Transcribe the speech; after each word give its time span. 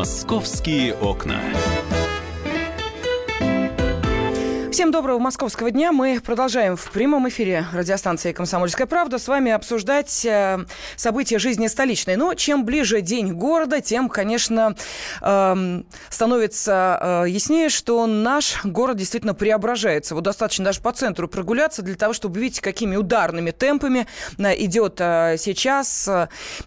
Московские 0.00 0.94
окна. 0.94 1.42
Всем 4.80 4.92
доброго 4.92 5.18
московского 5.18 5.70
дня. 5.70 5.92
Мы 5.92 6.22
продолжаем 6.24 6.74
в 6.74 6.90
прямом 6.90 7.28
эфире 7.28 7.66
радиостанции 7.74 8.32
«Комсомольская 8.32 8.86
правда» 8.86 9.18
с 9.18 9.28
вами 9.28 9.52
обсуждать 9.52 10.24
э, 10.24 10.64
события 10.96 11.38
жизни 11.38 11.66
столичной. 11.66 12.16
Но 12.16 12.32
чем 12.32 12.64
ближе 12.64 13.02
день 13.02 13.34
города, 13.34 13.82
тем, 13.82 14.08
конечно, 14.08 14.74
э, 15.20 15.82
становится 16.08 17.24
э, 17.26 17.28
яснее, 17.28 17.68
что 17.68 18.06
наш 18.06 18.64
город 18.64 18.96
действительно 18.96 19.34
преображается. 19.34 20.14
Вот 20.14 20.24
достаточно 20.24 20.64
даже 20.64 20.80
по 20.80 20.92
центру 20.92 21.28
прогуляться 21.28 21.82
для 21.82 21.94
того, 21.94 22.14
чтобы 22.14 22.38
увидеть, 22.38 22.60
какими 22.60 22.96
ударными 22.96 23.50
темпами 23.50 24.06
э, 24.38 24.64
идет 24.64 24.94
сейчас 24.96 26.08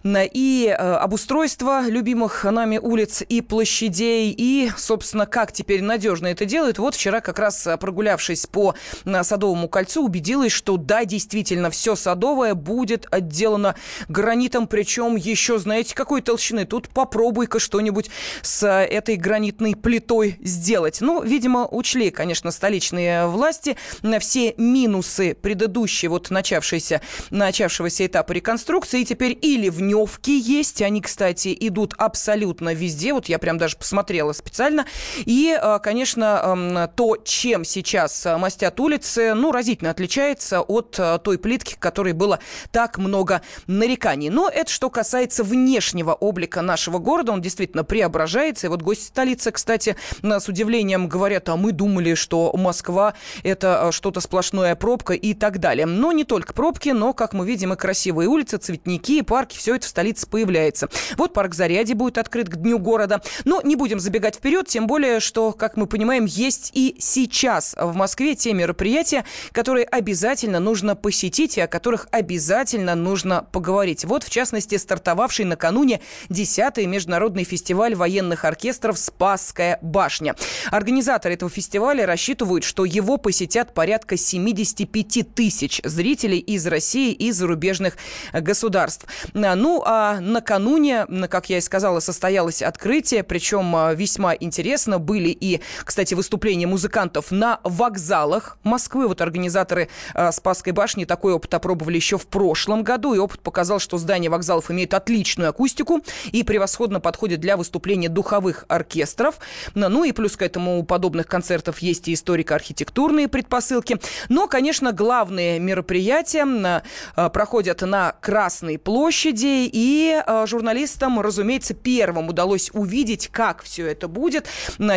и 0.04 0.78
обустройство 0.78 1.82
любимых 1.88 2.44
нами 2.44 2.78
улиц 2.78 3.24
и 3.28 3.42
площадей, 3.42 4.32
и, 4.38 4.72
собственно, 4.78 5.26
как 5.26 5.52
теперь 5.52 5.82
надежно 5.82 6.28
это 6.28 6.46
делают. 6.46 6.78
Вот 6.78 6.94
вчера 6.94 7.20
как 7.20 7.40
раз 7.40 7.68
прогулялся 7.80 8.03
прогулявшись 8.04 8.46
по 8.46 8.76
Садовому 9.24 9.70
кольцу, 9.70 10.04
убедилась, 10.04 10.52
что 10.52 10.78
да, 10.78 11.06
действительно, 11.06 11.70
все 11.70 11.96
Садовое 11.96 12.54
будет 12.54 13.08
отделано 13.12 13.76
гранитом, 14.10 14.68
причем 14.68 15.16
еще, 15.16 15.58
знаете, 15.58 15.96
какой 15.96 16.22
толщины. 16.22 16.66
Тут 16.66 16.90
попробуй-ка 16.90 17.60
что-нибудь 17.60 18.10
с 18.42 18.68
этой 18.68 19.16
гранитной 19.16 19.76
плитой 19.76 20.38
сделать. 20.42 21.00
Ну, 21.00 21.24
видимо, 21.24 21.66
учли, 21.66 22.10
конечно, 22.10 22.52
столичные 22.52 23.28
власти 23.28 23.78
на 24.02 24.20
все 24.20 24.54
минусы 24.58 25.34
предыдущей, 25.34 26.10
вот 26.10 26.30
начавшейся, 26.30 27.02
начавшегося 27.30 28.06
этапа 28.06 28.34
реконструкции. 28.34 29.02
И 29.02 29.06
теперь 29.06 29.38
и 29.42 29.58
ливневки 29.58 30.32
есть, 30.32 30.82
они, 30.82 31.02
кстати, 31.02 31.56
идут 31.60 31.94
абсолютно 31.98 32.74
везде. 32.74 33.14
Вот 33.14 33.30
я 33.30 33.40
прям 33.40 33.58
даже 33.58 33.78
посмотрела 33.78 34.34
специально. 34.34 34.86
И, 35.26 35.58
э, 35.60 35.80
конечно, 35.82 36.90
то, 36.96 37.18
чем 37.24 37.64
сейчас 37.64 37.83
сейчас 37.84 38.26
э, 38.26 38.38
мастят 38.38 38.80
улицы, 38.80 39.34
ну, 39.34 39.52
разительно 39.52 39.92
отличается 39.92 40.62
от 40.62 40.96
э, 40.98 41.20
той 41.22 41.38
плитки, 41.38 41.76
которой 41.78 42.14
было 42.14 42.40
так 42.72 42.98
много 42.98 43.42
нареканий. 43.68 44.30
Но 44.30 44.50
это 44.50 44.72
что 44.72 44.90
касается 44.90 45.44
внешнего 45.44 46.14
облика 46.14 46.62
нашего 46.62 47.00
города. 47.00 47.34
Он 47.34 47.42
действительно 47.42 47.84
преображается. 47.84 48.68
И 48.68 48.70
вот 48.70 48.82
гости 48.82 49.08
столицы, 49.08 49.52
кстати, 49.52 49.98
с 50.22 50.48
удивлением 50.48 51.08
говорят, 51.08 51.50
а 51.50 51.58
мы 51.58 51.74
думали, 51.74 52.14
что 52.14 52.54
Москва– 52.56 53.16
это 53.44 53.88
э, 53.88 53.92
что-то 53.92 54.22
сплошное 54.22 54.76
пробка 54.76 55.14
и 55.14 55.34
так 55.34 55.60
далее. 55.60 55.86
Но 55.86 56.14
не 56.14 56.24
только 56.24 56.54
пробки, 56.54 56.90
но, 56.90 57.14
как 57.14 57.34
мы 57.34 57.46
видим, 57.46 57.74
и 57.74 57.76
красивые 57.76 58.30
улицы, 58.30 58.58
цветники, 58.58 59.22
парки, 59.22 59.58
все 59.58 59.76
это 59.76 59.86
в 59.86 59.90
столице 59.90 60.26
появляется. 60.28 60.88
Вот 61.18 61.34
парк 61.34 61.54
Заряди 61.54 61.94
будет 61.94 62.18
открыт 62.18 62.50
к 62.50 62.56
Дню 62.56 62.80
города. 62.80 63.22
Но 63.44 63.62
не 63.62 63.76
будем 63.76 64.00
забегать 64.00 64.36
вперед, 64.36 64.68
тем 64.68 64.88
более, 64.88 65.20
что, 65.20 65.52
как 65.52 65.76
мы 65.76 65.86
понимаем, 65.86 66.26
есть 66.26 66.72
и 66.74 66.96
сейчас 67.00 67.73
в 67.76 67.96
Москве 67.96 68.36
те 68.36 68.54
мероприятия, 68.54 69.26
которые 69.52 69.86
обязательно 69.86 70.60
нужно 70.60 70.96
посетить 70.96 71.58
и 71.58 71.62
о 71.62 71.68
которых 71.68 72.08
обязательно 72.12 72.96
нужно 72.96 73.46
поговорить. 73.52 74.06
Вот, 74.06 74.24
в 74.24 74.30
частности, 74.30 74.78
стартовавший 74.78 75.46
накануне 75.46 76.02
10-й 76.30 76.86
международный 76.86 77.44
фестиваль 77.44 77.96
военных 77.96 78.46
оркестров 78.46 78.98
«Спасская 78.98 79.80
башня». 79.82 80.36
Организаторы 80.72 81.36
этого 81.36 81.50
фестиваля 81.50 82.06
рассчитывают, 82.06 82.64
что 82.64 82.86
его 82.86 83.18
посетят 83.18 83.74
порядка 83.74 84.18
75 84.18 85.34
тысяч 85.34 85.82
зрителей 85.84 86.40
из 86.40 86.66
России 86.68 87.14
и 87.14 87.32
зарубежных 87.32 87.98
государств. 88.34 89.06
Ну, 89.34 89.84
а 89.86 90.20
накануне, 90.20 91.06
как 91.30 91.50
я 91.50 91.58
и 91.58 91.62
сказала, 91.62 92.00
состоялось 92.00 92.62
открытие, 92.62 93.24
причем 93.24 93.76
а, 93.76 93.94
весьма 93.94 94.36
интересно. 94.36 95.00
Были 95.00 95.30
и, 95.30 95.62
кстати, 95.84 96.14
выступления 96.14 96.68
музыкантов 96.68 97.32
на 97.32 97.60
вокзалах 97.64 98.58
Москвы. 98.64 99.08
Вот 99.08 99.22
организаторы 99.22 99.90
э, 100.14 100.32
Спасской 100.32 100.74
башни 100.74 101.06
такой 101.06 101.34
опыт 101.34 101.54
опробовали 101.54 101.96
еще 101.96 102.18
в 102.18 102.28
прошлом 102.28 102.84
году, 102.84 103.14
и 103.14 103.18
опыт 103.18 103.40
показал, 103.40 103.80
что 103.80 103.98
здания 103.98 104.30
вокзалов 104.30 104.70
имеют 104.72 104.94
отличную 104.94 105.50
акустику 105.50 106.02
и 106.32 106.44
превосходно 106.44 107.00
подходят 107.00 107.40
для 107.40 107.58
выступления 107.58 108.10
духовых 108.10 108.66
оркестров. 108.68 109.40
Ну 109.74 110.04
и 110.04 110.12
плюс 110.12 110.38
к 110.38 110.42
этому 110.42 110.80
у 110.80 110.84
подобных 110.84 111.28
концертов 111.28 111.80
есть 111.80 112.08
и 112.08 112.14
историко-архитектурные 112.14 113.28
предпосылки. 113.28 114.00
Но, 114.30 114.48
конечно, 114.48 114.92
главные 114.92 115.60
мероприятия 115.60 116.84
э, 117.16 117.30
проходят 117.30 117.82
на 117.82 118.16
Красной 118.22 118.78
площади, 118.78 119.70
и 119.72 120.22
э, 120.26 120.46
журналистам, 120.48 121.20
разумеется, 121.20 121.74
первым 121.74 122.30
удалось 122.30 122.70
увидеть, 122.74 123.30
как 123.30 123.64
все 123.64 123.88
это 123.88 124.08
будет. 124.08 124.48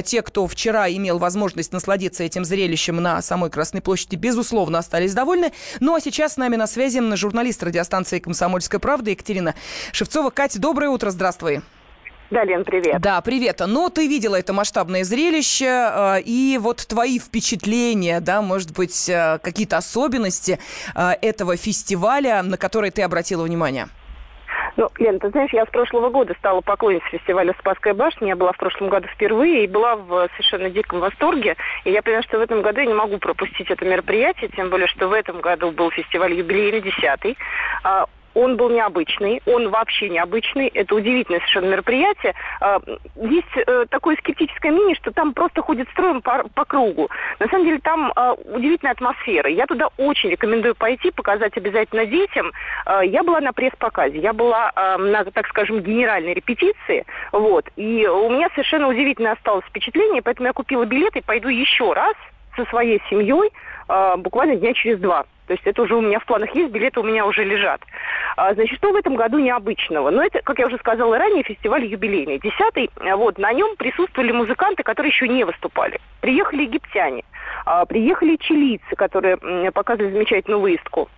Те, 0.04 0.22
кто 0.22 0.46
вчера 0.46 0.90
имел 0.90 1.18
возможность 1.18 1.72
насладиться 1.72 2.24
этим 2.24 2.44
зрелищем, 2.44 2.55
зрелищем 2.56 2.96
на 2.96 3.20
самой 3.20 3.50
Красной 3.50 3.82
площади, 3.82 4.16
безусловно, 4.16 4.78
остались 4.78 5.12
довольны. 5.12 5.52
Ну 5.80 5.94
а 5.94 6.00
сейчас 6.00 6.34
с 6.34 6.36
нами 6.38 6.56
на 6.56 6.66
связи 6.66 7.02
журналист 7.14 7.62
радиостанции 7.62 8.18
«Комсомольская 8.18 8.80
правда» 8.80 9.10
Екатерина 9.10 9.54
Шевцова. 9.92 10.30
Катя, 10.30 10.58
доброе 10.58 10.88
утро, 10.88 11.10
здравствуй. 11.10 11.60
Да, 12.30 12.44
Лен, 12.44 12.64
привет. 12.64 13.00
Да, 13.02 13.20
привет. 13.20 13.60
Ну, 13.66 13.90
ты 13.90 14.08
видела 14.08 14.36
это 14.36 14.54
масштабное 14.54 15.04
зрелище, 15.04 15.66
э, 15.66 16.20
и 16.22 16.58
вот 16.60 16.78
твои 16.88 17.18
впечатления, 17.18 18.20
да, 18.20 18.40
может 18.40 18.72
быть, 18.72 19.08
э, 19.08 19.38
какие-то 19.42 19.76
особенности 19.76 20.58
э, 20.94 21.10
этого 21.20 21.56
фестиваля, 21.56 22.42
на 22.42 22.56
которые 22.56 22.90
ты 22.90 23.02
обратила 23.02 23.44
внимание? 23.44 23.88
Ну, 24.76 24.90
Лен, 24.98 25.18
ты 25.18 25.30
знаешь, 25.30 25.52
я 25.52 25.64
с 25.64 25.70
прошлого 25.70 26.10
года 26.10 26.34
стала 26.38 26.60
поклонницей 26.60 27.08
фестиваля 27.08 27.54
«Спасская 27.58 27.94
башня». 27.94 28.28
Я 28.28 28.36
была 28.36 28.52
в 28.52 28.58
прошлом 28.58 28.90
году 28.90 29.08
впервые 29.08 29.64
и 29.64 29.68
была 29.68 29.96
в 29.96 30.28
совершенно 30.32 30.68
диком 30.68 31.00
восторге. 31.00 31.56
И 31.84 31.90
я 31.90 32.02
понимаю, 32.02 32.22
что 32.24 32.38
в 32.38 32.42
этом 32.42 32.60
году 32.60 32.80
я 32.80 32.86
не 32.86 32.92
могу 32.92 33.16
пропустить 33.16 33.70
это 33.70 33.84
мероприятие, 33.86 34.50
тем 34.50 34.68
более, 34.68 34.86
что 34.86 35.08
в 35.08 35.14
этом 35.14 35.40
году 35.40 35.70
был 35.70 35.90
фестиваль 35.90 36.34
юбилейный, 36.34 36.82
десятый. 36.82 37.38
А, 37.84 38.06
он 38.36 38.56
был 38.56 38.68
необычный, 38.68 39.40
он 39.46 39.70
вообще 39.70 40.10
необычный. 40.10 40.68
Это 40.68 40.94
удивительное 40.94 41.40
совершенно 41.40 41.70
мероприятие. 41.70 42.34
А, 42.60 42.80
есть 43.16 43.56
э, 43.56 43.86
такое 43.88 44.16
скептическое 44.16 44.72
мнение, 44.72 44.94
что 44.94 45.10
там 45.10 45.32
просто 45.32 45.62
ходит 45.62 45.88
строем 45.90 46.20
по, 46.20 46.44
по 46.54 46.66
кругу. 46.66 47.08
На 47.38 47.48
самом 47.48 47.64
деле 47.64 47.78
там 47.78 48.12
а, 48.14 48.34
удивительная 48.34 48.92
атмосфера. 48.92 49.48
Я 49.48 49.66
туда 49.66 49.88
очень 49.96 50.28
рекомендую 50.28 50.74
пойти, 50.74 51.10
показать 51.10 51.56
обязательно 51.56 52.04
детям. 52.04 52.52
А, 52.84 53.02
я 53.02 53.22
была 53.22 53.40
на 53.40 53.54
пресс-показе, 53.54 54.18
я 54.18 54.34
была 54.34 54.70
на, 54.98 55.24
так 55.24 55.46
скажем, 55.48 55.80
генеральной 55.80 56.34
репетиции. 56.34 57.06
Вот. 57.32 57.64
И 57.76 58.06
у 58.06 58.28
меня 58.28 58.50
совершенно 58.50 58.88
удивительное 58.88 59.32
осталось 59.32 59.64
впечатление, 59.64 60.20
поэтому 60.20 60.48
я 60.48 60.52
купила 60.52 60.84
билет 60.84 61.16
и 61.16 61.22
пойду 61.22 61.48
еще 61.48 61.94
раз 61.94 62.14
со 62.54 62.66
своей 62.66 63.00
семьей 63.08 63.50
буквально 64.18 64.56
дня 64.56 64.74
через 64.74 64.98
два. 64.98 65.24
То 65.46 65.52
есть 65.52 65.66
это 65.66 65.82
уже 65.82 65.94
у 65.94 66.00
меня 66.00 66.18
в 66.18 66.26
планах 66.26 66.54
есть, 66.54 66.72
билеты 66.72 67.00
у 67.00 67.04
меня 67.04 67.24
уже 67.24 67.44
лежат. 67.44 67.80
А, 68.36 68.52
значит, 68.54 68.78
что 68.78 68.92
в 68.92 68.96
этом 68.96 69.14
году 69.14 69.38
необычного? 69.38 70.10
Ну, 70.10 70.22
это, 70.22 70.42
как 70.42 70.58
я 70.58 70.66
уже 70.66 70.76
сказала 70.78 71.18
ранее, 71.18 71.44
фестиваль 71.44 71.84
юбилейный. 71.84 72.38
Десятый, 72.38 72.90
вот, 73.00 73.38
на 73.38 73.52
нем 73.52 73.76
присутствовали 73.76 74.32
музыканты, 74.32 74.82
которые 74.82 75.10
еще 75.10 75.28
не 75.28 75.44
выступали. 75.44 76.00
Приехали 76.20 76.62
египтяне, 76.62 77.24
а, 77.64 77.84
приехали 77.84 78.36
чилийцы, 78.36 78.96
которые 78.96 79.36
показывали 79.72 80.12
замечательную 80.12 80.60
выездку. 80.60 81.08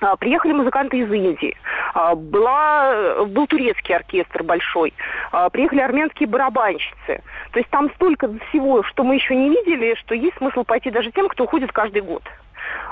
А, 0.00 0.16
приехали 0.16 0.52
музыканты 0.52 0.98
из 0.98 1.10
Индии, 1.10 1.56
а, 1.94 2.14
была, 2.14 3.24
был 3.26 3.46
турецкий 3.46 3.94
оркестр 3.94 4.42
большой, 4.42 4.92
а, 5.30 5.48
приехали 5.50 5.80
армянские 5.80 6.28
барабанщицы. 6.28 7.22
То 7.52 7.58
есть 7.58 7.70
там 7.70 7.90
столько 7.94 8.28
всего, 8.48 8.82
что 8.82 9.04
мы 9.04 9.14
еще 9.14 9.36
не 9.36 9.50
видели, 9.50 9.94
что 9.94 10.14
есть 10.14 10.36
смысл 10.38 10.64
пойти 10.64 10.90
даже 10.90 11.12
тем, 11.12 11.28
кто 11.28 11.44
уходит 11.44 11.72
каждый 11.72 12.02
год. 12.02 12.22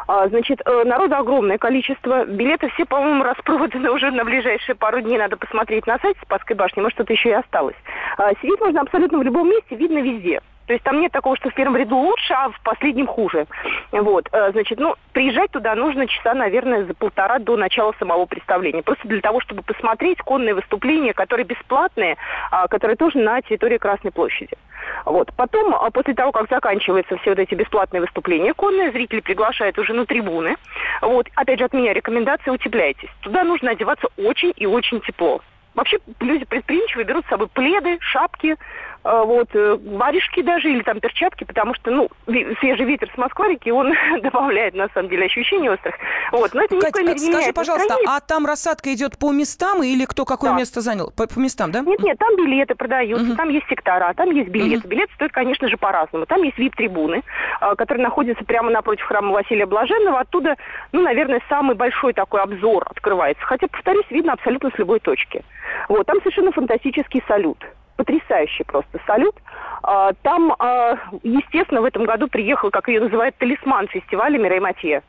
А, 0.06 0.28
значит, 0.28 0.60
э, 0.64 0.84
народа 0.84 1.18
огромное 1.18 1.58
количество. 1.58 2.24
Билеты 2.24 2.68
все, 2.70 2.84
по-моему, 2.84 3.24
распроданы 3.24 3.90
уже 3.90 4.10
на 4.10 4.24
ближайшие 4.24 4.74
пару 4.74 5.00
дней. 5.00 5.18
Надо 5.18 5.36
посмотреть 5.36 5.86
на 5.86 5.98
сайте 5.98 6.18
Спасской 6.22 6.56
башни, 6.56 6.80
может, 6.80 6.96
что-то 6.96 7.12
еще 7.12 7.30
и 7.30 7.32
осталось. 7.32 7.76
А, 8.18 8.32
сидеть 8.40 8.60
можно 8.60 8.80
абсолютно 8.80 9.18
в 9.18 9.22
любом 9.22 9.48
месте, 9.48 9.76
видно 9.76 9.98
везде. 9.98 10.40
То 10.66 10.72
есть 10.72 10.84
там 10.84 11.00
нет 11.00 11.12
такого, 11.12 11.36
что 11.36 11.50
в 11.50 11.54
первом 11.54 11.76
ряду 11.76 11.96
лучше, 11.96 12.32
а 12.34 12.50
в 12.50 12.60
последнем 12.62 13.06
хуже. 13.06 13.46
Вот, 13.90 14.28
э, 14.32 14.52
значит, 14.52 14.78
ну, 14.78 14.94
приезжать 15.12 15.50
туда 15.50 15.74
нужно 15.74 16.06
часа, 16.06 16.34
наверное, 16.34 16.84
за 16.84 16.94
полтора 16.94 17.38
до 17.38 17.56
начала 17.56 17.92
самого 17.98 18.26
представления. 18.26 18.82
Просто 18.82 19.08
для 19.08 19.20
того, 19.20 19.40
чтобы 19.40 19.62
посмотреть 19.62 20.18
конные 20.18 20.54
выступления, 20.54 21.12
которые 21.12 21.44
бесплатные, 21.46 22.16
а, 22.50 22.68
которые 22.68 22.96
тоже 22.96 23.18
на 23.18 23.42
территории 23.42 23.78
Красной 23.78 24.12
площади. 24.12 24.56
Вот. 25.04 25.32
Потом, 25.36 25.74
а, 25.74 25.90
после 25.90 26.14
того, 26.14 26.32
как 26.32 26.48
заканчиваются 26.48 27.16
все 27.18 27.30
вот 27.30 27.38
эти 27.38 27.54
бесплатные 27.54 28.00
выступления 28.00 28.54
конные, 28.54 28.92
зрители 28.92 29.20
приглашают 29.20 29.78
уже 29.78 29.92
на 29.92 30.06
трибуны. 30.06 30.56
Вот. 31.00 31.28
Опять 31.34 31.58
же, 31.58 31.64
от 31.64 31.72
меня 31.72 31.92
рекомендация, 31.92 32.52
утепляйтесь. 32.52 33.10
Туда 33.20 33.44
нужно 33.44 33.72
одеваться 33.72 34.08
очень 34.16 34.52
и 34.56 34.66
очень 34.66 35.00
тепло. 35.00 35.40
Вообще 35.74 35.98
люди 36.20 36.44
предприимчивые 36.44 37.06
берут 37.06 37.24
с 37.26 37.28
собой 37.28 37.48
пледы, 37.48 37.98
шапки, 38.00 38.56
Э, 39.04 39.24
вот, 39.24 39.48
э, 39.52 39.78
варежки 39.84 40.42
даже 40.42 40.70
или 40.70 40.82
там 40.82 41.00
перчатки, 41.00 41.42
потому 41.42 41.74
что, 41.74 41.90
ну, 41.90 42.08
свежий 42.60 42.86
ветер 42.86 43.10
с 43.12 43.18
Москварики, 43.18 43.68
он 43.68 43.92
добавляет, 44.22 44.74
на 44.74 44.88
самом 44.94 45.08
деле, 45.08 45.26
ощущений 45.26 45.68
острых. 45.68 45.96
Вот, 46.30 46.54
но 46.54 46.62
это 46.62 46.78
Кать, 46.78 46.94
не 47.02 47.18
скажи, 47.18 47.52
пожалуйста, 47.52 47.88
настроение. 47.88 48.16
а 48.16 48.20
там 48.20 48.46
рассадка 48.46 48.92
идет 48.94 49.18
по 49.18 49.32
местам 49.32 49.82
или 49.82 50.04
кто 50.04 50.24
какое 50.24 50.52
да. 50.52 50.58
место 50.58 50.80
занял? 50.80 51.10
По, 51.16 51.26
по 51.26 51.38
местам, 51.40 51.72
да? 51.72 51.80
Нет, 51.80 52.00
нет, 52.00 52.16
там 52.16 52.36
билеты 52.36 52.76
продаются, 52.76 53.26
угу. 53.26 53.36
там 53.36 53.48
есть 53.48 53.66
сектора, 53.68 54.14
там 54.14 54.30
есть 54.30 54.50
билеты. 54.50 54.86
Угу. 54.86 54.88
Билеты 54.88 55.12
стоят, 55.14 55.32
конечно 55.32 55.68
же, 55.68 55.76
по-разному. 55.76 56.26
Там 56.26 56.42
есть 56.42 56.58
вип-трибуны, 56.58 57.22
э, 57.60 57.74
которые 57.74 58.04
находятся 58.04 58.44
прямо 58.44 58.70
напротив 58.70 59.04
храма 59.04 59.32
Василия 59.32 59.66
Блаженного. 59.66 60.20
Оттуда, 60.20 60.54
ну, 60.92 61.02
наверное, 61.02 61.42
самый 61.48 61.74
большой 61.74 62.12
такой 62.12 62.40
обзор 62.40 62.86
открывается. 62.88 63.44
Хотя, 63.44 63.66
повторюсь, 63.66 64.06
видно 64.10 64.34
абсолютно 64.34 64.70
с 64.70 64.78
любой 64.78 65.00
точки. 65.00 65.42
Вот, 65.88 66.06
там 66.06 66.18
совершенно 66.20 66.52
фантастический 66.52 67.22
салют 67.26 67.58
потрясающий 67.96 68.64
просто 68.64 68.98
салют. 69.06 69.36
А, 69.82 70.12
там, 70.22 70.54
а, 70.58 70.96
естественно, 71.22 71.82
в 71.82 71.84
этом 71.84 72.04
году 72.04 72.26
приехал, 72.28 72.70
как 72.70 72.88
ее 72.88 73.00
называют, 73.00 73.36
талисман 73.36 73.86
фестиваля 73.88 74.38
Мирей 74.38 74.60
Матье. 74.60 75.02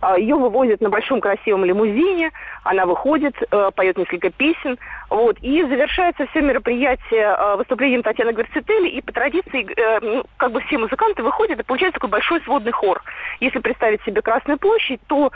А, 0.00 0.18
ее 0.18 0.36
вывозят 0.36 0.80
на 0.80 0.90
большом 0.90 1.20
красивом 1.20 1.64
лимузине, 1.64 2.30
она 2.62 2.86
выходит, 2.86 3.34
э, 3.50 3.70
поет 3.74 3.98
несколько 3.98 4.30
песен, 4.30 4.78
вот, 5.10 5.36
и 5.40 5.62
завершается 5.62 6.26
все 6.26 6.40
мероприятие 6.40 7.36
э, 7.36 7.56
выступлением 7.56 8.02
Татьяны 8.02 8.32
Гверцетели, 8.32 8.88
и 8.88 9.00
по 9.00 9.12
традиции 9.12 9.66
э, 9.76 9.98
ну, 10.00 10.24
как 10.36 10.52
бы 10.52 10.60
все 10.62 10.78
музыканты 10.78 11.22
выходят, 11.22 11.60
и 11.60 11.62
получается 11.62 12.00
такой 12.00 12.10
большой 12.10 12.40
сводный 12.42 12.72
хор. 12.72 13.02
Если 13.40 13.58
представить 13.58 14.02
себе 14.04 14.22
Красную 14.22 14.58
площадь, 14.58 15.00
то 15.06 15.30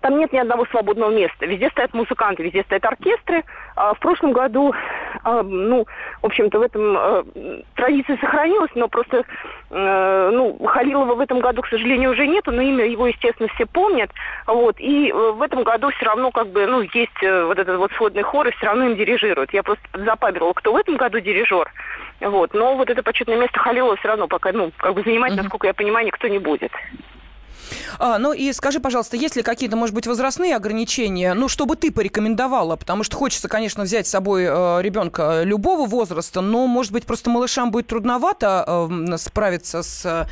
там 0.00 0.18
нет 0.18 0.32
ни 0.32 0.38
одного 0.38 0.66
свободного 0.66 1.10
места. 1.10 1.46
Везде 1.46 1.70
стоят 1.70 1.94
музыканты, 1.94 2.42
везде 2.42 2.62
стоят 2.62 2.84
оркестры. 2.84 3.42
В 3.74 3.96
прошлом 4.00 4.32
году, 4.32 4.74
ну, 5.24 5.86
в 6.22 6.26
общем-то, 6.26 6.58
в 6.58 6.62
этом 6.62 7.26
традиция 7.74 8.16
сохранилась, 8.18 8.70
но 8.74 8.88
просто, 8.88 9.24
ну, 9.70 10.58
Халилова 10.64 11.14
в 11.14 11.20
этом 11.20 11.40
году, 11.40 11.62
к 11.62 11.68
сожалению, 11.68 12.12
уже 12.12 12.26
нету, 12.26 12.52
но 12.52 12.62
имя 12.62 12.86
его, 12.86 13.06
естественно, 13.06 13.48
все 13.54 13.66
помнят. 13.66 14.10
Вот. 14.46 14.76
И 14.78 15.10
э, 15.10 15.32
в 15.32 15.42
этом 15.42 15.62
году 15.62 15.90
все 15.90 16.06
равно 16.06 16.30
как 16.30 16.48
бы, 16.48 16.66
ну, 16.66 16.80
есть 16.80 17.22
э, 17.22 17.44
вот 17.44 17.58
этот 17.58 17.78
вот 17.78 17.92
сводный 17.92 18.22
хор, 18.22 18.46
и 18.48 18.50
все 18.52 18.66
равно 18.66 18.86
им 18.86 18.96
дирижируют. 18.96 19.52
Я 19.52 19.62
просто 19.62 19.84
запамятовала, 19.92 20.52
кто 20.52 20.72
в 20.72 20.76
этом 20.76 20.96
году 20.96 21.20
дирижер. 21.20 21.70
Вот. 22.20 22.54
Но 22.54 22.76
вот 22.76 22.88
это 22.88 23.02
почетное 23.02 23.36
место 23.38 23.58
Халилова 23.58 23.96
все 23.96 24.08
равно 24.08 24.28
пока, 24.28 24.52
ну, 24.52 24.70
как 24.76 24.94
бы 24.94 25.02
занимать, 25.02 25.34
насколько 25.34 25.66
я 25.66 25.74
понимаю, 25.74 26.06
никто 26.06 26.28
не 26.28 26.38
будет. 26.38 26.72
А, 27.98 28.18
ну 28.18 28.32
и 28.32 28.52
скажи, 28.52 28.80
пожалуйста, 28.80 29.16
есть 29.16 29.36
ли 29.36 29.42
какие-то, 29.42 29.76
может 29.76 29.94
быть, 29.94 30.06
возрастные 30.06 30.56
ограничения, 30.56 31.34
ну, 31.34 31.48
чтобы 31.48 31.76
ты 31.76 31.90
порекомендовала? 31.90 32.76
Потому 32.76 33.04
что 33.04 33.16
хочется, 33.16 33.48
конечно, 33.48 33.84
взять 33.84 34.06
с 34.06 34.10
собой 34.10 34.44
э, 34.44 34.82
ребенка 34.82 35.42
любого 35.42 35.86
возраста, 35.86 36.40
но, 36.40 36.66
может 36.66 36.92
быть, 36.92 37.04
просто 37.04 37.30
малышам 37.30 37.70
будет 37.70 37.88
трудновато 37.88 38.64
э, 38.66 39.16
справиться 39.18 39.82
с 39.82 40.28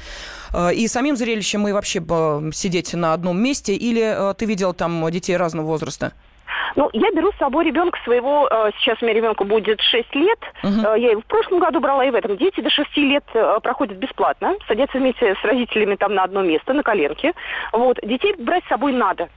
э, 0.52 0.74
и 0.74 0.88
самим 0.88 1.16
зрелищем, 1.16 1.66
и 1.68 1.72
вообще 1.72 2.02
э, 2.06 2.50
сидеть 2.52 2.94
на 2.94 3.12
одном 3.12 3.40
месте, 3.42 3.74
или 3.74 4.02
э, 4.02 4.34
ты 4.34 4.46
видел 4.46 4.74
там 4.74 5.10
детей 5.10 5.36
разного 5.36 5.66
возраста? 5.66 6.12
Ну, 6.76 6.88
я 6.92 7.10
беру 7.12 7.32
с 7.32 7.38
собой 7.38 7.64
ребенка 7.64 7.98
своего, 8.04 8.48
э, 8.50 8.70
сейчас 8.78 9.00
у 9.00 9.04
меня 9.04 9.14
ребенку 9.14 9.44
будет 9.44 9.80
6 9.80 10.14
лет, 10.14 10.38
uh-huh. 10.62 10.98
я 10.98 11.10
его 11.12 11.20
в 11.20 11.26
прошлом 11.26 11.58
году 11.60 11.80
брала 11.80 12.04
и 12.04 12.10
в 12.10 12.14
этом. 12.14 12.36
Дети 12.36 12.60
до 12.60 12.70
6 12.70 12.96
лет 12.98 13.24
э, 13.34 13.58
проходят 13.62 13.98
бесплатно, 13.98 14.56
садятся 14.68 14.98
вместе 14.98 15.34
с 15.34 15.44
родителями 15.44 15.96
там 15.96 16.14
на 16.14 16.24
одно 16.24 16.42
место, 16.42 16.72
на 16.72 16.82
коленке. 16.82 17.32
Вот, 17.72 17.98
детей 18.02 18.34
брать 18.38 18.64
с 18.64 18.68
собой 18.68 18.92
надо 18.92 19.28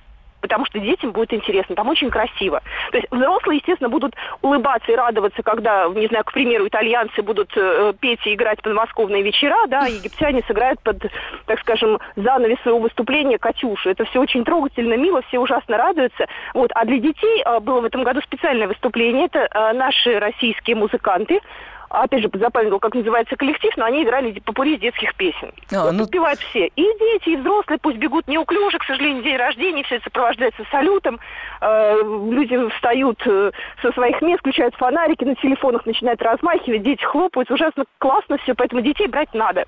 потому 0.44 0.66
что 0.66 0.78
детям 0.78 1.14
будет 1.14 1.34
интересно, 1.34 1.74
там 1.74 1.88
очень 1.88 2.10
красиво. 2.10 2.62
То 2.92 2.98
есть 2.98 3.10
взрослые, 3.10 3.60
естественно, 3.60 3.90
будут 3.90 4.14
улыбаться 4.42 4.92
и 4.92 4.96
радоваться, 4.96 5.42
когда, 5.42 5.88
не 5.88 6.08
знаю, 6.08 6.26
к 6.26 6.34
примеру, 6.34 6.68
итальянцы 6.68 7.22
будут 7.22 7.50
э, 7.56 7.94
петь 7.98 8.20
и 8.28 8.34
играть 8.34 8.62
подмосковные 8.62 9.24
вечера, 9.24 9.56
да, 9.68 9.86
египтяне 9.86 10.44
сыграют 10.46 10.82
под, 10.82 10.98
так 11.46 11.62
скажем, 11.62 11.98
занавес 12.18 12.60
своего 12.62 12.80
выступления 12.80 13.38
«Катюшу». 13.38 13.90
Это 13.90 14.04
все 14.04 14.20
очень 14.20 14.44
трогательно, 14.44 14.96
мило, 14.96 15.22
все 15.30 15.40
ужасно 15.40 15.78
радуются. 15.78 16.26
Вот. 16.54 16.72
А 16.76 16.84
для 16.84 17.00
детей 17.00 17.42
э, 17.46 17.60
было 17.62 17.80
в 17.80 17.86
этом 17.86 18.04
году 18.04 18.20
специальное 18.22 18.68
выступление. 18.68 19.28
Это 19.28 19.48
э, 19.50 19.74
наши 19.74 20.20
российские 20.20 20.76
музыканты, 20.76 21.40
опять 22.02 22.24
же, 22.24 22.30
запомнил, 22.34 22.80
как 22.80 22.96
называется 22.96 23.36
коллектив, 23.36 23.72
но 23.78 23.86
они 23.86 24.04
играли 24.04 24.40
попури 24.40 24.78
детских 24.78 25.14
песен. 25.16 25.52
А, 25.72 25.84
вот, 25.84 25.94
ну... 25.94 26.04
Успевают 26.04 26.40
все. 26.40 26.68
И 26.68 26.84
дети, 27.00 27.30
и 27.30 27.36
взрослые, 27.38 27.80
пусть 27.82 27.98
бегут 27.98 28.28
неуклюже, 28.28 28.80
к 28.80 28.84
сожалению, 28.84 29.24
день 29.24 29.38
рождения, 29.38 29.84
все 29.84 29.96
это 29.96 30.06
сопровождается 30.06 30.64
салютом. 30.72 31.20
Э, 31.62 31.98
люди 32.04 32.58
встают 32.76 33.22
э, 33.26 33.52
со 33.82 33.92
своих 33.92 34.22
мест, 34.22 34.40
включают 34.40 34.76
фонарики 34.76 35.24
на 35.24 35.36
телефонах, 35.36 35.86
начинают 35.86 36.22
размахивать, 36.22 36.82
дети 36.82 37.04
хлопают. 37.04 37.52
Ужасно 37.52 37.86
классно 38.00 38.38
все, 38.40 38.56
поэтому 38.56 38.82
детей 38.82 39.08
брать 39.08 39.34
надо. 39.34 39.66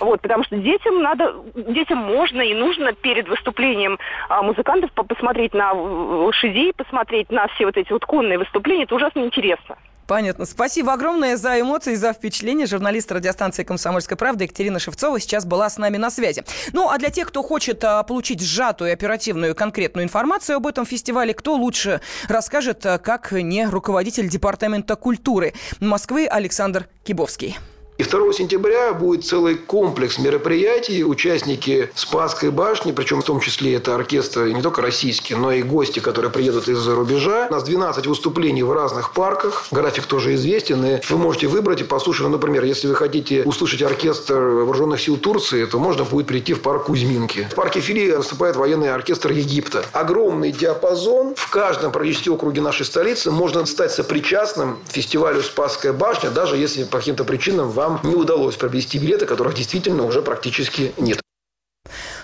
Вот, 0.00 0.20
потому 0.20 0.44
что 0.44 0.56
детям 0.56 1.00
надо, 1.00 1.34
детям 1.54 1.98
можно 1.98 2.42
и 2.42 2.52
нужно 2.54 2.92
перед 2.92 3.26
выступлением 3.28 3.98
а, 4.28 4.42
музыкантов 4.42 4.92
посмотреть 4.92 5.54
на 5.54 5.72
лошадей, 5.72 6.74
посмотреть 6.74 7.30
на 7.30 7.46
все 7.48 7.64
вот 7.64 7.78
эти 7.78 7.90
вот 7.90 8.04
конные 8.04 8.38
выступления. 8.38 8.84
Это 8.84 8.94
ужасно 8.94 9.20
интересно. 9.20 9.78
Понятно. 10.12 10.44
Спасибо 10.44 10.92
огромное 10.92 11.38
за 11.38 11.58
эмоции, 11.58 11.94
за 11.94 12.12
впечатления. 12.12 12.66
Журналист 12.66 13.10
радиостанции 13.10 13.64
«Комсомольская 13.64 14.18
правда» 14.18 14.44
Екатерина 14.44 14.78
Шевцова 14.78 15.18
сейчас 15.18 15.46
была 15.46 15.70
с 15.70 15.78
нами 15.78 15.96
на 15.96 16.10
связи. 16.10 16.44
Ну, 16.74 16.90
а 16.90 16.98
для 16.98 17.08
тех, 17.08 17.28
кто 17.28 17.42
хочет 17.42 17.82
а, 17.82 18.02
получить 18.02 18.42
сжатую, 18.42 18.92
оперативную, 18.92 19.54
конкретную 19.54 20.04
информацию 20.04 20.56
об 20.56 20.66
этом 20.66 20.84
фестивале, 20.84 21.32
кто 21.32 21.54
лучше 21.54 22.02
расскажет, 22.28 22.84
а, 22.84 22.98
как 22.98 23.32
не 23.32 23.66
руководитель 23.66 24.28
Департамента 24.28 24.96
культуры 24.96 25.54
Москвы 25.80 26.26
Александр 26.26 26.88
Кибовский. 27.04 27.56
И 27.98 28.04
2 28.04 28.32
сентября 28.32 28.94
будет 28.94 29.24
целый 29.24 29.54
комплекс 29.54 30.18
мероприятий. 30.18 31.04
Участники 31.04 31.90
Спасской 31.94 32.50
башни, 32.50 32.92
причем 32.92 33.20
в 33.20 33.24
том 33.24 33.38
числе 33.40 33.74
это 33.74 33.94
оркестры 33.94 34.52
не 34.54 34.62
только 34.62 34.80
российские, 34.80 35.38
но 35.38 35.52
и 35.52 35.62
гости, 35.62 36.00
которые 36.00 36.30
приедут 36.30 36.68
из-за 36.68 36.94
рубежа. 36.94 37.48
У 37.50 37.52
нас 37.52 37.64
12 37.64 38.06
выступлений 38.06 38.62
в 38.62 38.72
разных 38.72 39.12
парках. 39.12 39.66
График 39.70 40.06
тоже 40.06 40.34
известен. 40.34 40.84
И 40.84 41.00
вы 41.10 41.18
можете 41.18 41.48
выбрать 41.48 41.82
и 41.82 41.84
послушать. 41.84 42.24
Ну, 42.24 42.30
например, 42.30 42.64
если 42.64 42.88
вы 42.88 42.94
хотите 42.94 43.42
услышать 43.42 43.82
оркестр 43.82 44.34
вооруженных 44.34 45.00
сил 45.00 45.18
Турции, 45.18 45.64
то 45.66 45.78
можно 45.78 46.04
будет 46.04 46.26
прийти 46.26 46.54
в 46.54 46.62
парк 46.62 46.84
Кузьминки. 46.84 47.46
В 47.50 47.54
парке 47.54 47.80
Фили 47.80 48.10
выступает 48.16 48.56
военный 48.56 48.92
оркестр 48.92 49.32
Египта. 49.32 49.84
Огромный 49.92 50.50
диапазон. 50.50 51.34
В 51.36 51.50
каждом 51.50 51.92
практически 51.92 52.30
округе 52.30 52.62
нашей 52.62 52.86
столицы 52.86 53.30
можно 53.30 53.66
стать 53.66 53.92
сопричастным 53.92 54.78
фестивалю 54.88 55.42
Спасская 55.42 55.92
башня, 55.92 56.30
даже 56.30 56.56
если 56.56 56.84
по 56.84 56.98
каким-то 56.98 57.24
причинам 57.24 57.70
вам 57.82 58.00
не 58.04 58.14
удалось 58.14 58.56
приобрести 58.56 58.98
билеты, 58.98 59.26
которых 59.26 59.54
действительно 59.54 60.04
уже 60.04 60.22
практически 60.22 60.92
нет. 60.98 61.20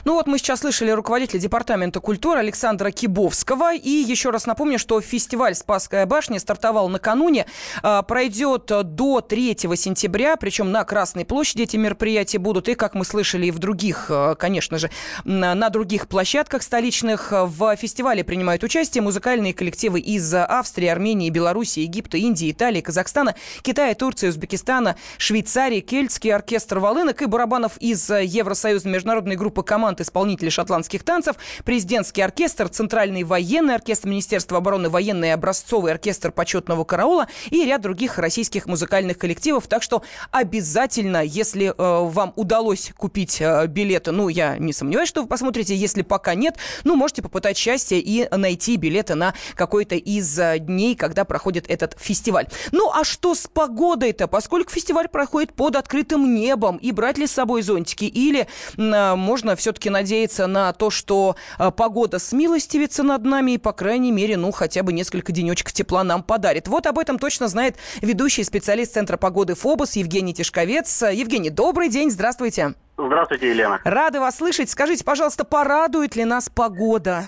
Ну 0.04 0.14
вот 0.14 0.26
мы 0.26 0.38
сейчас 0.38 0.60
слышали 0.60 0.90
руководителя 0.90 1.40
Департамента 1.40 2.00
культуры 2.00 2.38
Александра 2.38 2.90
Кибовского. 2.90 3.74
И 3.74 3.90
еще 3.90 4.30
раз 4.30 4.46
напомню, 4.46 4.78
что 4.78 5.00
фестиваль 5.00 5.54
«Спасская 5.54 6.06
башня» 6.06 6.38
стартовал 6.38 6.88
накануне. 6.88 7.46
А, 7.82 8.02
пройдет 8.02 8.66
до 8.66 9.20
3 9.20 9.56
сентября, 9.76 10.36
причем 10.36 10.70
на 10.70 10.84
Красной 10.84 11.24
площади 11.24 11.62
эти 11.62 11.76
мероприятия 11.76 12.38
будут. 12.38 12.68
И, 12.68 12.74
как 12.74 12.94
мы 12.94 13.04
слышали, 13.04 13.46
и 13.46 13.50
в 13.50 13.58
других, 13.58 14.06
а, 14.10 14.34
конечно 14.34 14.78
же, 14.78 14.90
на 15.24 15.68
других 15.70 16.08
площадках 16.08 16.62
столичных. 16.62 17.32
В 17.32 17.76
фестивале 17.76 18.24
принимают 18.24 18.62
участие 18.62 19.02
музыкальные 19.02 19.54
коллективы 19.54 20.00
из 20.00 20.32
Австрии, 20.32 20.88
Армении, 20.88 21.30
Беларуси, 21.30 21.80
Египта, 21.80 22.16
Индии, 22.16 22.50
Италии, 22.50 22.80
Казахстана, 22.80 23.34
Китая, 23.62 23.94
Турции, 23.94 24.28
Узбекистана, 24.28 24.96
Швейцарии, 25.18 25.80
Кельтский 25.80 26.32
оркестр 26.32 26.78
волынок 26.78 27.22
и 27.22 27.26
барабанов 27.26 27.76
из 27.78 28.08
Евросоюза 28.08 28.88
международной 28.88 29.36
группы 29.36 29.62
команд 29.62 29.87
музыкант, 29.88 30.00
исполнитель 30.00 30.50
шотландских 30.50 31.02
танцев, 31.02 31.36
президентский 31.64 32.20
оркестр, 32.22 32.68
Центральный 32.68 33.24
военный 33.24 33.74
оркестр 33.74 34.08
Министерства 34.08 34.58
обороны, 34.58 34.90
военный 34.90 35.32
образцовый 35.32 35.92
оркестр 35.92 36.30
почетного 36.30 36.84
караула 36.84 37.28
и 37.50 37.64
ряд 37.64 37.80
других 37.80 38.18
российских 38.18 38.66
музыкальных 38.66 39.16
коллективов. 39.18 39.66
Так 39.66 39.82
что 39.82 40.02
обязательно, 40.30 41.22
если 41.24 41.68
э, 41.68 41.72
вам 41.76 42.32
удалось 42.36 42.92
купить 42.96 43.40
э, 43.40 43.66
билеты, 43.66 44.12
ну, 44.12 44.28
я 44.28 44.58
не 44.58 44.72
сомневаюсь, 44.72 45.08
что 45.08 45.22
вы 45.22 45.28
посмотрите, 45.28 45.74
если 45.74 46.02
пока 46.02 46.34
нет, 46.34 46.56
ну, 46.84 46.94
можете 46.94 47.22
попытать 47.22 47.56
счастье 47.56 47.98
и 47.98 48.28
найти 48.36 48.76
билеты 48.76 49.14
на 49.14 49.32
какой-то 49.54 49.94
из 49.94 50.38
э, 50.38 50.58
дней, 50.58 50.96
когда 50.96 51.24
проходит 51.24 51.64
этот 51.70 51.96
фестиваль. 51.98 52.46
Ну, 52.72 52.90
а 52.92 53.04
что 53.04 53.34
с 53.34 53.46
погодой-то? 53.46 54.28
Поскольку 54.28 54.70
фестиваль 54.70 55.08
проходит 55.08 55.54
под 55.54 55.76
открытым 55.76 56.34
небом, 56.34 56.76
и 56.76 56.92
брать 56.92 57.16
ли 57.16 57.26
с 57.26 57.32
собой 57.32 57.62
зонтики, 57.62 58.04
или 58.04 58.46
э, 58.76 59.14
можно 59.14 59.56
все-таки 59.56 59.77
все-таки 59.78 59.90
надеяться 59.90 60.48
на 60.48 60.72
то, 60.72 60.90
что 60.90 61.36
э, 61.58 61.70
погода 61.70 62.18
смилостивится 62.18 63.04
над 63.04 63.24
нами 63.24 63.52
и, 63.52 63.58
по 63.58 63.72
крайней 63.72 64.10
мере, 64.10 64.36
ну, 64.36 64.50
хотя 64.50 64.82
бы 64.82 64.92
несколько 64.92 65.30
денечков 65.30 65.72
тепла 65.72 66.02
нам 66.02 66.24
подарит. 66.24 66.66
Вот 66.66 66.86
об 66.86 66.98
этом 66.98 67.18
точно 67.18 67.46
знает 67.46 67.76
ведущий 68.02 68.42
специалист 68.42 68.94
Центра 68.94 69.16
погоды 69.16 69.54
ФОБОС 69.54 69.94
Евгений 69.96 70.34
Тишковец. 70.34 71.02
Евгений, 71.02 71.50
добрый 71.50 71.88
день, 71.88 72.10
здравствуйте. 72.10 72.74
Здравствуйте, 72.96 73.50
Елена. 73.50 73.80
Рады 73.84 74.18
вас 74.18 74.36
слышать. 74.38 74.68
Скажите, 74.68 75.04
пожалуйста, 75.04 75.44
порадует 75.44 76.16
ли 76.16 76.24
нас 76.24 76.48
погода? 76.52 77.26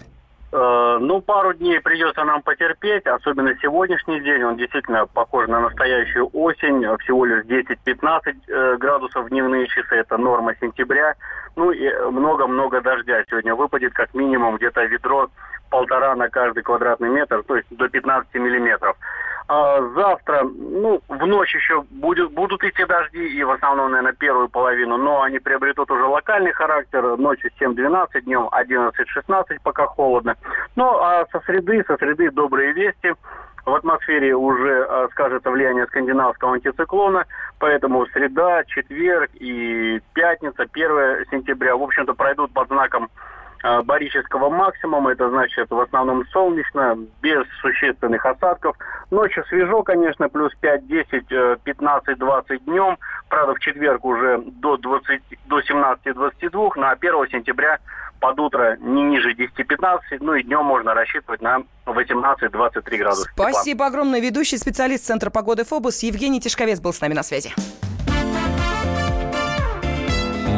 Э, 0.52 0.98
ну, 1.00 1.20
пару 1.20 1.54
дней 1.54 1.80
придется 1.80 2.24
нам 2.24 2.42
потерпеть, 2.42 3.06
особенно 3.06 3.54
сегодняшний 3.62 4.20
день. 4.20 4.42
Он 4.42 4.56
действительно 4.56 5.06
похож 5.06 5.46
на 5.46 5.60
настоящую 5.60 6.28
осень. 6.32 6.84
Всего 6.98 7.24
лишь 7.24 7.44
10-15 7.44 8.34
э, 8.48 8.76
градусов 8.78 9.28
дневные 9.28 9.68
часы. 9.68 9.94
Это 9.96 10.16
норма 10.16 10.54
сентября. 10.60 11.14
Ну 11.54 11.70
и 11.70 11.88
много-много 12.10 12.80
дождя 12.80 13.22
сегодня 13.28 13.54
выпадет, 13.54 13.92
как 13.92 14.12
минимум 14.14 14.56
где-то 14.56 14.84
ведро 14.84 15.28
полтора 15.70 16.16
на 16.16 16.28
каждый 16.28 16.64
квадратный 16.64 17.08
метр, 17.08 17.44
то 17.44 17.56
есть 17.56 17.68
до 17.70 17.88
15 17.88 18.34
миллиметров. 18.34 18.96
А 19.48 19.80
завтра, 19.94 20.44
ну, 20.44 21.00
в 21.08 21.26
ночь 21.26 21.54
еще 21.54 21.82
будет, 21.90 22.30
будут 22.32 22.62
идти 22.62 22.84
дожди, 22.84 23.26
и 23.26 23.42
в 23.42 23.50
основном, 23.50 23.90
наверное, 23.90 24.12
первую 24.12 24.48
половину, 24.48 24.96
но 24.96 25.22
они 25.22 25.38
приобретут 25.38 25.90
уже 25.90 26.04
локальный 26.04 26.52
характер. 26.52 27.16
Ночью 27.16 27.50
7-12, 27.60 28.20
днем 28.22 28.48
11-16, 28.52 29.58
пока 29.62 29.86
холодно. 29.86 30.36
Ну, 30.76 30.98
а 30.98 31.26
со 31.32 31.40
среды, 31.40 31.84
со 31.86 31.96
среды 31.96 32.30
добрые 32.30 32.72
вести. 32.72 33.14
В 33.66 33.74
атмосфере 33.74 34.34
уже 34.34 34.84
а, 34.84 35.08
скажется 35.10 35.50
влияние 35.50 35.86
скандинавского 35.86 36.54
антициклона, 36.54 37.26
поэтому 37.58 38.06
среда, 38.06 38.64
четверг 38.64 39.30
и 39.34 40.00
пятница, 40.14 40.62
1 40.62 41.26
сентября, 41.30 41.76
в 41.76 41.82
общем-то, 41.82 42.14
пройдут 42.14 42.52
под 42.52 42.68
знаком 42.68 43.10
барического 43.62 44.48
максимума. 44.50 45.12
Это 45.12 45.28
значит 45.30 45.70
в 45.70 45.80
основном 45.80 46.26
солнечно, 46.28 46.98
без 47.22 47.44
существенных 47.60 48.24
осадков. 48.24 48.76
Ночью 49.10 49.44
свежо, 49.46 49.82
конечно, 49.82 50.28
плюс 50.28 50.52
5, 50.60 50.86
10, 50.86 51.62
15, 51.62 52.18
20 52.18 52.64
днем. 52.64 52.98
Правда, 53.28 53.54
в 53.54 53.60
четверг 53.60 54.04
уже 54.04 54.42
до, 54.44 54.76
20, 54.76 55.22
до 55.46 55.60
17-22, 55.60 56.70
на 56.76 56.90
1 56.92 57.28
сентября 57.30 57.78
под 58.20 58.38
утро 58.38 58.76
не 58.80 59.02
ниже 59.02 59.32
10-15, 59.32 60.18
ну 60.20 60.34
и 60.34 60.42
днем 60.42 60.64
можно 60.64 60.94
рассчитывать 60.94 61.40
на 61.40 61.62
18-23 61.86 62.96
градуса. 62.98 63.28
Спасибо 63.32 63.72
тепла. 63.72 63.86
огромное. 63.86 64.20
Ведущий 64.20 64.58
специалист 64.58 65.04
Центра 65.04 65.30
погоды 65.30 65.64
ФОБУС 65.64 66.02
Евгений 66.02 66.40
Тишковец 66.40 66.80
был 66.80 66.92
с 66.92 67.00
нами 67.00 67.14
на 67.14 67.22
связи. 67.22 67.52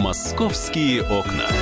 «Московские 0.02 1.02
окна». 1.02 1.61